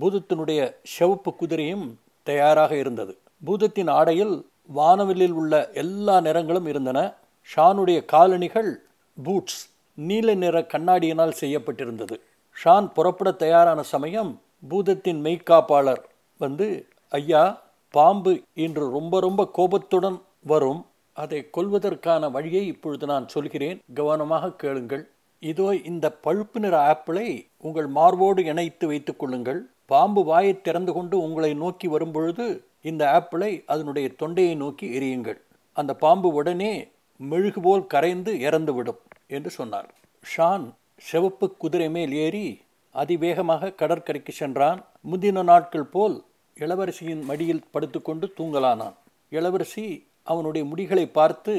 பூதத்தினுடைய 0.00 0.74
செவப்பு 0.98 1.30
குதிரையும் 1.40 1.94
தயாராக 2.22 2.76
இருந்தது. 2.76 3.18
பூதத்தின் 3.46 3.90
ஆடையில் 3.90 4.44
வானவிலில் 4.66 5.32
உள்ள 5.32 5.70
எல்லா 5.70 6.20
நிறங்களும் 6.20 6.66
இருந்தன. 6.66 7.14
ஷானுடைய 7.54 8.04
காலணிகள் 8.04 8.82
பூட்ஸ் 9.24 9.70
நீல 9.94 10.34
நிற 10.34 10.60
கண்ணாடியினால் 10.60 11.36
செய்யப்பட்டிருந்தது. 11.40 12.20
ஷான் 12.64 12.92
புறப்பட 12.92 13.30
தயாரான 13.30 13.82
சமயம் 13.82 14.40
பூதத்தின் 14.68 15.22
மெய்க்காப்பாளர் 15.22 16.02
வந்து 16.38 16.88
ஐயா 17.08 17.64
பாம்பு 17.96 18.32
இன்று 18.64 18.84
ரொம்ப 18.96 19.20
ரொம்ப 19.26 19.42
கோபத்துடன் 19.56 20.18
வரும். 20.52 20.80
அதை 21.16 21.38
கொல்வதற்கான 21.56 22.30
வழியை 22.36 22.62
இப்பொழுது 22.72 23.04
நான் 23.10 23.28
சொல்கிறேன். 23.34 23.78
கவனமாக 23.98 24.54
கேளுங்கள். 24.62 25.04
இதோ 25.42 25.68
இந்த 25.90 26.06
பழுப்பு 26.24 26.58
நிற 26.64 26.74
ஆப்பிளை 26.90 27.28
உங்கள் 27.66 27.88
மார்போடு 27.96 28.42
இணைத்து 28.52 28.84
வைத்துக் 28.86 29.20
கொள்ளுங்கள். 29.20 29.60
பாம்பு 29.92 30.22
வாயை 30.30 30.54
திறந்து 30.66 30.92
கொண்டு 30.92 31.16
உங்களை 31.26 31.50
நோக்கி 31.62 31.86
வரும்பொழுது 31.94 32.46
இந்த 32.90 33.02
ஆப்பிளை 33.16 33.50
அதனுடைய 33.72 34.06
தொண்டையை 34.20 34.54
நோக்கி 34.62 34.86
எரியுங்கள் 34.98 35.38
அந்த 35.76 35.92
பாம்பு 36.04 36.28
உடனே 36.40 36.72
மெழுகு 37.20 37.60
போல் 37.66 37.84
கரைந்து 37.92 38.32
இறந்துவிடும் 38.48 39.00
என்று 39.36 39.50
சொன்னார். 39.58 39.88
ஷான் 40.24 40.66
சிவப்பு 41.08 41.46
குதிரை 41.62 41.88
மேல் 41.96 42.12
ஏறி 42.24 42.46
அதிவேகமாக 42.94 43.74
கடற்கரைக்கு 43.80 44.32
சென்றான். 44.42 44.80
முந்தின 45.10 45.44
நாட்கள் 45.52 45.92
போல் 45.94 46.16
இளவரசியின் 46.56 47.22
மடியில் 47.24 47.66
படுத்துக்கொண்டு 47.70 48.26
தூங்கலானான். 48.38 48.94
இளவரசி 49.32 49.84
அவனுடைய 50.22 50.62
முடிகளை 50.66 51.04
பார்த்து 51.12 51.54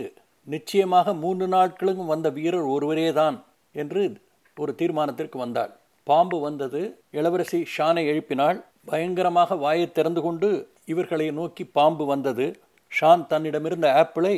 நிச்சயமாக 0.47 1.13
மூன்று 1.13 1.47
நாட்களும் 1.47 2.05
வந்த 2.05 2.29
வீரர் 2.29 2.67
ஒருவரேதான் 2.75 3.37
என்று 3.75 4.03
ஒரு 4.57 4.75
தீர்மானத்திற்கு 4.77 5.37
வந்தாள். 5.37 5.71
பாம்பு 6.03 6.39
வந்தது. 6.39 6.81
இளவரசி 7.11 7.59
ஷானை 7.73 8.03
எழுப்பினாள். 8.05 8.57
பயங்கரமாக 8.85 9.55
வாயை 9.55 9.91
திறந்து 9.91 10.21
கொண்டு 10.21 10.49
இவர்களை 10.85 11.31
நோக்கி 11.31 11.63
பாம்பு 11.65 12.05
வந்தது. 12.05 12.47
ஷான் 12.91 13.25
தன்னிடமிருந்த 13.27 13.87
ஆப்பிளை 13.93 14.35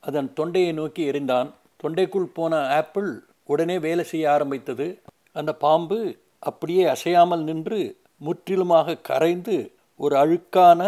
அதன் 0.00 0.32
தொண்டையை 0.34 0.72
நோக்கி 0.72 1.02
எறிந்தான். 1.10 1.48
தொண்டைக்குள் 1.82 2.34
போன 2.34 2.68
ஆப்பிள் 2.78 3.10
உடனே 3.44 3.78
வேலை 3.78 4.04
செய்ய 4.04 4.32
ஆரம்பித்தது. 4.32 4.86
அந்த 5.32 5.52
பாம்பு 5.54 5.98
அப்படியே 6.38 6.84
அசையாமல் 6.84 7.42
நின்று 7.42 7.80
முற்றிலுமாக 8.18 9.00
கரைந்து 9.10 9.56
ஒரு 10.04 10.14
அழுக்கான 10.22 10.80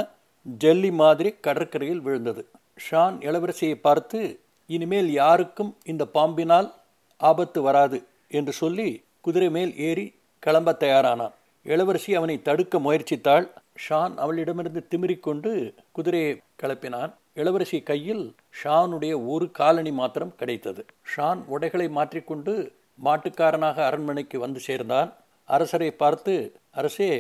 ஜல்லி 0.47 0.91
மாதிரி 0.93 1.31
கடற்கரையில் 1.47 2.01
விழுந்தது. 2.01 2.43
ஷான் 2.85 3.17
இளவரசியை 3.29 3.77
பார்த்து 3.87 4.21
இனிமேல் 4.71 5.11
யாருக்கும் 5.13 5.73
இந்த 5.85 6.05
பாம்பினால் 6.17 6.69
ஆபத்து 7.21 7.63
வராது 7.63 7.99
என்று 8.29 8.53
சொல்லி 8.53 8.89
குதிரை 9.21 9.49
மேல் 9.51 9.73
ஏறி 9.89 10.07
கிளம்ப 10.39 10.73
தயாரானான். 10.81 11.35
இளவரசி 11.67 12.15
அவனை 12.15 12.37
தடுக்க 12.43 12.79
முயற்சித்தாள். 12.79 13.47
ஷான் 13.85 14.15
அவளிடமிருந்து 14.17 14.81
திமிரிக்கொண்டு 14.91 15.53
குதிரையை 15.93 16.33
கிளப்பினான். 16.63 17.13
இளவரசி 17.35 17.79
கையில் 17.83 18.25
ஷானுடைய 18.63 19.15
ஒரு 19.27 19.47
காலணி 19.51 19.93
மாத்திரம் 19.93 20.37
கிடைத்தது. 20.37 20.83
ஷான் 21.13 21.41
உடைகளை 21.47 21.89
மாற்றிக்கொண்டு 21.89 22.55
மாட்டுக்காரனாக 23.05 23.79
அரண்மனைக்கு 23.89 24.37
வந்து 24.39 24.61
சேர்ந்தான். 24.61 25.11
அரசரை 25.49 25.91
பார்த்து 26.03 26.35
அரசே 26.71 27.13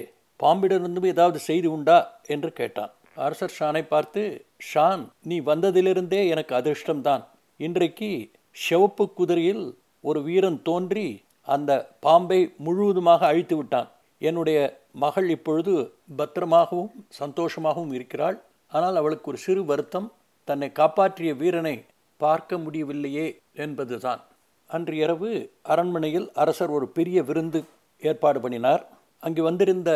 பாம்பிடமிருந்து 0.42 1.06
ஏதாவது 1.06 1.38
செய்தி 1.38 1.66
உண்டா? 1.66 2.20
என்று 2.26 2.52
கேட்டான். 2.52 2.92
அரசர் 3.14 3.56
ஷானை 3.58 3.82
பார்த்து 3.86 4.46
ஷான் 4.74 5.02
நீ 5.22 5.40
வந்ததிலிருந்தே 5.40 6.28
எனக்கு 6.28 6.54
அதிர்ஷ்டம்தான். 6.54 7.24
இன்றைக்கு 7.56 8.30
சிவப்பு 8.50 9.12
குதிரையில் 9.12 9.78
ஒரு 10.00 10.22
வீரன் 10.22 10.62
தோன்றி 10.62 11.22
அந்த 11.42 11.90
பாம்பை 12.00 12.54
முழுவதுமாக 12.56 13.26
அழித்து 13.26 13.56
விட்டான். 13.56 13.88
என்னுடைய 14.18 14.58
மகள் 14.92 15.28
இப்பொழுது 15.30 15.94
பத்திரமாகவும் 16.18 16.90
சந்தோஷமாகவும் 17.20 17.92
இருக்கிறாள். 17.92 18.40
ஆனால் 18.68 18.96
அவளுக்கு 18.96 19.30
ஒரு 19.30 19.38
சிறு 19.38 19.64
வருத்தம். 19.64 20.12
தன்னை 20.44 20.72
காப்பாற்றிய 20.72 21.34
வீரனை 21.34 21.84
பார்க்க 22.16 22.58
முடியவில்லையே 22.58 23.38
என்பதுதான். 23.54 24.20
அன்று 24.70 24.96
இரவு 24.96 25.50
அரண்மனையில் 25.62 26.30
அரசர் 26.34 26.70
ஒரு 26.70 26.88
பெரிய 26.88 27.22
விருந்து 27.22 27.64
ஏற்பாடு 28.02 28.40
பண்ணினார். 28.40 28.82
அங்கு 29.20 29.42
வந்திருந்த 29.42 29.90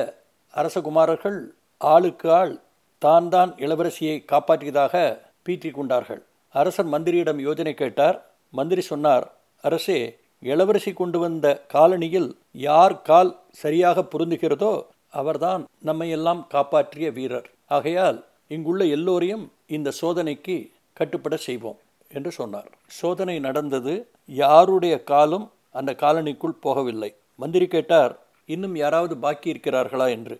அரசகுமாரர்கள் 0.54 1.38
ஆளுக்கு 1.80 2.28
ஆள் 2.40 2.54
தான் 3.02 3.28
தான் 3.28 3.50
இளவரசியை 3.64 4.16
காப்பாற்றியதாக 4.32 4.94
பீற்றிக் 5.42 5.76
கொண்டார்கள். 5.78 6.22
அரசர் 6.54 6.88
மந்திரியிடம் 6.94 7.40
யோஜனை 7.46 7.74
கேட்டார். 7.74 8.16
மந்திரி 8.50 8.82
சொன்னார் 8.92 9.26
அரசே 9.64 9.98
இளவரசி 10.42 10.92
கொண்டு 10.92 11.18
வந்த 11.18 11.46
காலனியில் 11.74 12.28
யார் 12.68 12.94
கால் 13.02 13.30
சரியாக 13.62 14.04
பொருந்துகிறதோ 14.12 14.72
அவர்தான் 15.20 15.62
நம்மையெல்லாம் 15.88 16.42
காப்பாற்றிய 16.54 17.10
வீரர். 17.10 17.48
ஆகையால் 17.76 18.18
இங்குள்ள 18.54 18.82
எல்லோரையும் 18.96 19.44
இந்த 19.76 19.88
சோதனைக்கு 20.00 20.56
கட்டுப்பட 20.92 21.36
செய்வோம் 21.46 21.78
என்று 22.10 22.30
சொன்னார். 22.30 22.70
சோதனை 23.00 23.36
நடந்தது. 23.46 23.94
யாருடைய 24.42 24.94
காலும் 25.10 25.46
அந்த 25.78 25.90
காலனிக்குள் 26.02 26.60
போகவில்லை. 26.64 27.10
மந்திரி 27.34 27.66
கேட்டார் 27.66 28.12
இன்னும் 28.54 28.76
யாராவது 28.76 29.14
பாக்கி 29.16 29.48
இருக்கிறார்களா 29.52 30.08
என்று. 30.08 30.36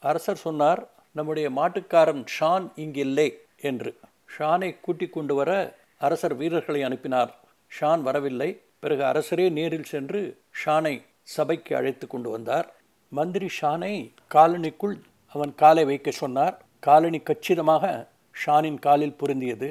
அரசர் 0.00 0.42
சொன்னார் 0.46 0.80
நம்முடைய 1.12 1.50
மாட்டுக்காரன் 1.50 2.24
ஷான் 2.36 2.66
இங்கில்லை 2.76 3.28
என்று. 3.60 3.90
ஷானை 4.34 4.68
கூட்டிக் 4.80 5.12
கொண்டு 5.12 5.34
வர 5.34 5.50
அரசர் 5.98 6.34
வீரர்களை 6.34 6.82
அனுப்பினார். 6.82 7.32
ஷான் 7.80 8.00
வரவில்லை. 8.00 8.50
பிறகு 8.78 9.02
அரசரே 9.02 9.50
நேரில் 9.50 9.90
சென்று 9.92 10.20
ஷானை 10.64 10.94
சபைக்கு 11.22 11.76
அழைத்து 11.76 12.06
கொண்டு 12.06 12.30
வந்தார். 12.30 12.66
மந்திரி 13.08 13.48
ஷானை 13.60 13.92
காலனிக்குள் 14.34 14.96
அவன் 15.28 15.54
காலை 15.54 15.84
வைக்க 15.84 16.10
சொன்னார். 16.10 16.56
காலனி 16.80 17.18
கச்சிதமாக 17.18 18.08
ஷானின் 18.46 18.78
காலில் 18.78 19.18
பொருந்தியது. 19.20 19.68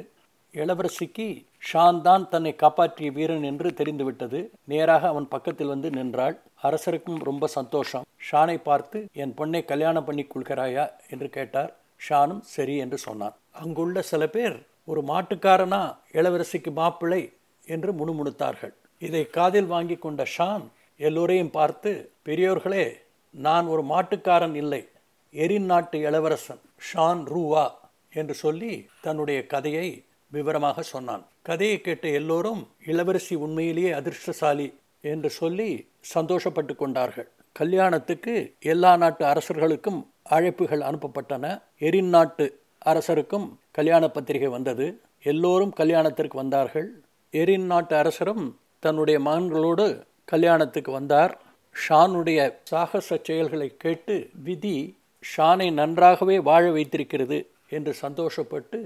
இளவரசிக்கு 0.54 1.26
ஷான் 1.68 2.00
தான் 2.00 2.28
தன்னை 2.28 2.56
காப்பாற்றிய 2.56 3.10
வீரன் 3.10 3.42
என்று 3.42 3.74
தெரிந்துவிட்டது. 3.74 4.40
நேராக 4.64 5.08
அவன் 5.08 5.28
பக்கத்தில் 5.28 5.72
வந்து 5.74 5.90
நின்றாள். 5.90 6.36
அரசருக்கும் 6.62 7.22
ரொம்ப 7.22 7.46
சந்தோஷம். 7.46 8.04
ஷானை 8.30 8.62
பார்த்து 8.62 9.08
என் 9.12 9.34
பொண்ணை 9.36 9.64
கல்யாணம் 9.64 10.04
பண்ணி 10.04 10.26
கொள்கிறாயா? 10.26 10.90
என்று 11.10 11.28
கேட்டார். 11.28 11.76
ஷானும் 12.08 12.40
சரி 12.40 12.76
என்று 12.76 12.98
சொன்னான். 12.98 13.34
அங்குள்ள 13.52 14.02
சில 14.02 14.26
பேர் 14.26 14.66
ஒரு 14.84 15.02
மாட்டுக்காரனா? 15.02 15.96
இளவரசிக்கு 16.12 16.72
மாப்பிள்ளை? 16.72 17.32
என்று 17.66 17.92
முணுமுணுத்தார்கள். 17.92 18.72
இதை 18.98 19.26
காதில் 19.26 19.66
வாங்கி 19.66 19.96
கொண்ட 19.96 20.26
ஷான் 20.38 20.64
எல்லோரையும் 20.96 21.50
பார்த்து 21.50 22.10
பெரியோர்களே 22.24 22.96
நான் 23.30 23.66
ஒரு 23.66 23.82
மாட்டுக்காரன் 23.84 24.54
இல்லை. 24.54 24.88
எரின் 25.32 25.64
நாட்டு 25.64 25.98
இளவரசன் 25.98 26.60
ஷான் 26.92 27.24
ரூவா 27.24 27.78
என்று 28.12 28.34
சொல்லி 28.34 28.88
தன்னுடைய 29.00 29.46
கதையை 29.46 30.04
விவரமாக 30.30 30.82
சொன்னான். 30.82 31.26
கதையை 31.42 31.80
கேட்ட 31.80 32.08
எல்லோரும் 32.08 32.68
இளவரசி 32.86 33.34
உண்மையிலேயே 33.34 33.90
அதிர்ஷ்டசாலி 33.90 34.80
என்று 35.02 35.30
சொல்லி 35.30 35.88
சந்தோஷப்பட்டு 36.14 36.74
கொண்டார்கள். 36.76 37.28
கல்யாணத்துக்கு 37.52 38.54
எல்லா 38.60 38.96
நாட்டு 38.96 39.24
அரசர்களுக்கும் 39.24 40.10
அழைப்புகள் 40.30 40.82
அனுப்பப்பட்டன. 40.90 41.62
எரின் 41.78 42.08
நாட்டு 42.08 42.60
அரசருக்கும் 42.84 43.58
கல்யாண 43.70 44.08
பத்திரிகை 44.08 44.48
வந்தது. 44.48 45.00
எல்லோரும் 45.22 45.72
கல்யாணத்திற்கு 45.72 46.36
வந்தார்கள். 46.36 46.88
எரின் 47.32 47.66
நாட்டு 47.66 47.96
அரசரும் 47.96 48.58
தன்னுடைய 48.78 49.20
மகன்களோடு 49.20 50.04
கல்யாணத்துக்கு 50.24 50.92
வந்தார். 50.92 51.40
ஷானுடைய 51.88 52.54
சாகச 52.62 53.18
செயல்களை 53.22 53.76
கேட்டு 53.76 54.28
விதி 54.42 54.98
ஷானை 55.36 55.72
நன்றாகவே 55.72 56.38
வாழ 56.38 56.70
வைத்திருக்கிறது 56.70 57.50
என்று 57.68 57.94
சந்தோஷப்பட்டு 58.00 58.80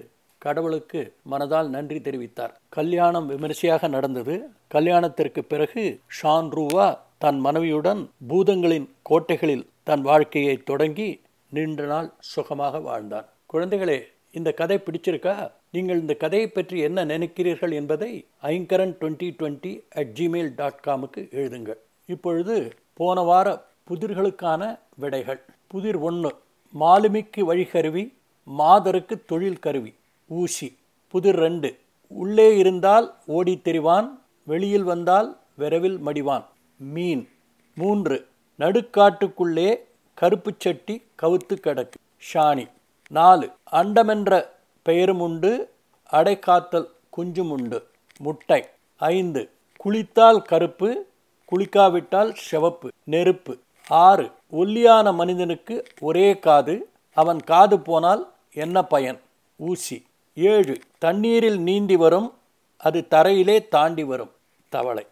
கடவுளுக்கு 0.47 1.01
மனதால் 1.31 1.69
நன்றி 1.75 1.99
தெரிவித்தார். 1.99 2.53
கல்யாணம் 2.77 3.29
விமரிசையாக 3.33 3.89
நடந்தது. 3.97 4.35
கல்யாணத்திற்கு 4.75 5.43
பிறகு 5.53 5.85
ஷான் 6.19 6.51
ரூவா 6.57 6.87
தன் 7.25 7.39
மனைவியுடன் 7.47 8.03
பூதங்களின் 8.31 8.89
கோட்டைகளில் 9.11 9.65
தன் 9.89 10.03
வாழ்க்கையை 10.09 10.55
தொடங்கி 10.71 11.09
நீண்ட 11.53 11.83
நாள் 11.93 12.09
சுகமாக 12.33 12.79
வாழ்ந்தான் 12.89 13.27
குழந்தைகளே 13.53 13.99
இந்த 14.39 14.51
கதை 14.61 14.77
பிடிச்சிருக்கா? 14.85 15.35
நீங்கள் 15.75 16.01
இந்த 16.03 16.15
கதையை 16.23 16.49
பற்றி 16.49 16.77
என்ன 16.87 17.05
நினைக்கிறீர்கள் 17.13 17.73
என்பதை 17.81 18.11
Aingaran 18.53 18.95
twenty 19.01 19.29
twenty 19.39 19.73
at 20.01 20.13
Gmail 20.19 20.51
dot 20.61 20.83
காமுக்கு 20.87 21.23
எழுதுங்கள். 21.41 21.81
இப்பொழுது 22.15 22.57
போன 23.01 23.21
வார 23.31 23.49
புதிர்களுக்கான 23.91 24.63
விடைகள். 25.03 25.41
புதிர் 25.73 25.99
ஒன்று 26.09 26.31
மாலுமிக்கு 26.75 27.43
வழிகருவி 27.51 28.05
மாதருக்கு 28.47 29.17
தொழில் 29.31 29.63
கருவி. 29.67 29.93
ஊசி 30.29 30.77
புதிர் 31.09 31.35
ரெண்டு. 31.35 31.79
உள்ளே 32.09 32.57
இருந்தால் 32.57 33.15
ஓடித் 33.29 33.69
தெரிவான் 33.69 34.09
வெளியில் 34.45 34.83
வந்தால் 34.83 35.39
விரைவில் 35.55 35.99
மடிவான். 36.07 36.45
மீன் 36.77 37.29
மூன்று. 37.75 38.27
நடுக்காட்டுக்குள்ளே 38.59 39.79
கருப்பு 40.15 40.53
சட்டி 40.59 41.03
கவுத்து 41.23 41.55
கிடக்கு. 41.55 41.99
ஷானி 42.33 42.71
நாலு. 43.09 43.51
அண்டமென்ற 43.73 44.47
பெயரும் 44.83 45.21
உண்டு 45.21 45.71
அடைக்காத்தல் 46.13 46.87
குஞ்சும் 47.17 47.51
உண்டு. 47.51 47.87
முட்டை 48.19 48.65
ஐந்து. 48.97 49.51
குளித்தால் 49.77 50.43
கருப்பு 50.43 51.07
குளிக்காவிட்டால் 51.51 52.33
சிவப்பு. 52.35 52.93
நெருப்பு 53.05 53.59
ஆறு. 53.89 54.31
ஒல்லியான 54.51 55.13
மனிதனுக்கு 55.13 55.85
ஒரே 56.01 56.39
காது 56.39 56.89
அவன் 57.15 57.41
காது 57.41 57.81
போனால் 57.81 58.33
என்ன 58.53 58.83
பயன்? 58.83 59.21
ஊசி. 59.57 60.07
ஏழு 60.39 60.79
தண்ணீரில் 60.99 61.61
நீந்தி 61.61 61.97
வரும் 61.97 62.33
அது 62.77 63.07
தரையிலே 63.11 63.69
தாண்டி 63.69 64.05
வரும். 64.05 64.31
தவளை. 64.69 65.07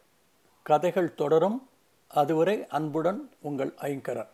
கதைகள் 0.62 1.14
தொடரும். 1.14 1.68
அதுவரை 2.08 2.66
அன்புடன் 2.68 3.30
உங்கள் 3.40 3.74
ஐங்கரன். 3.80 4.28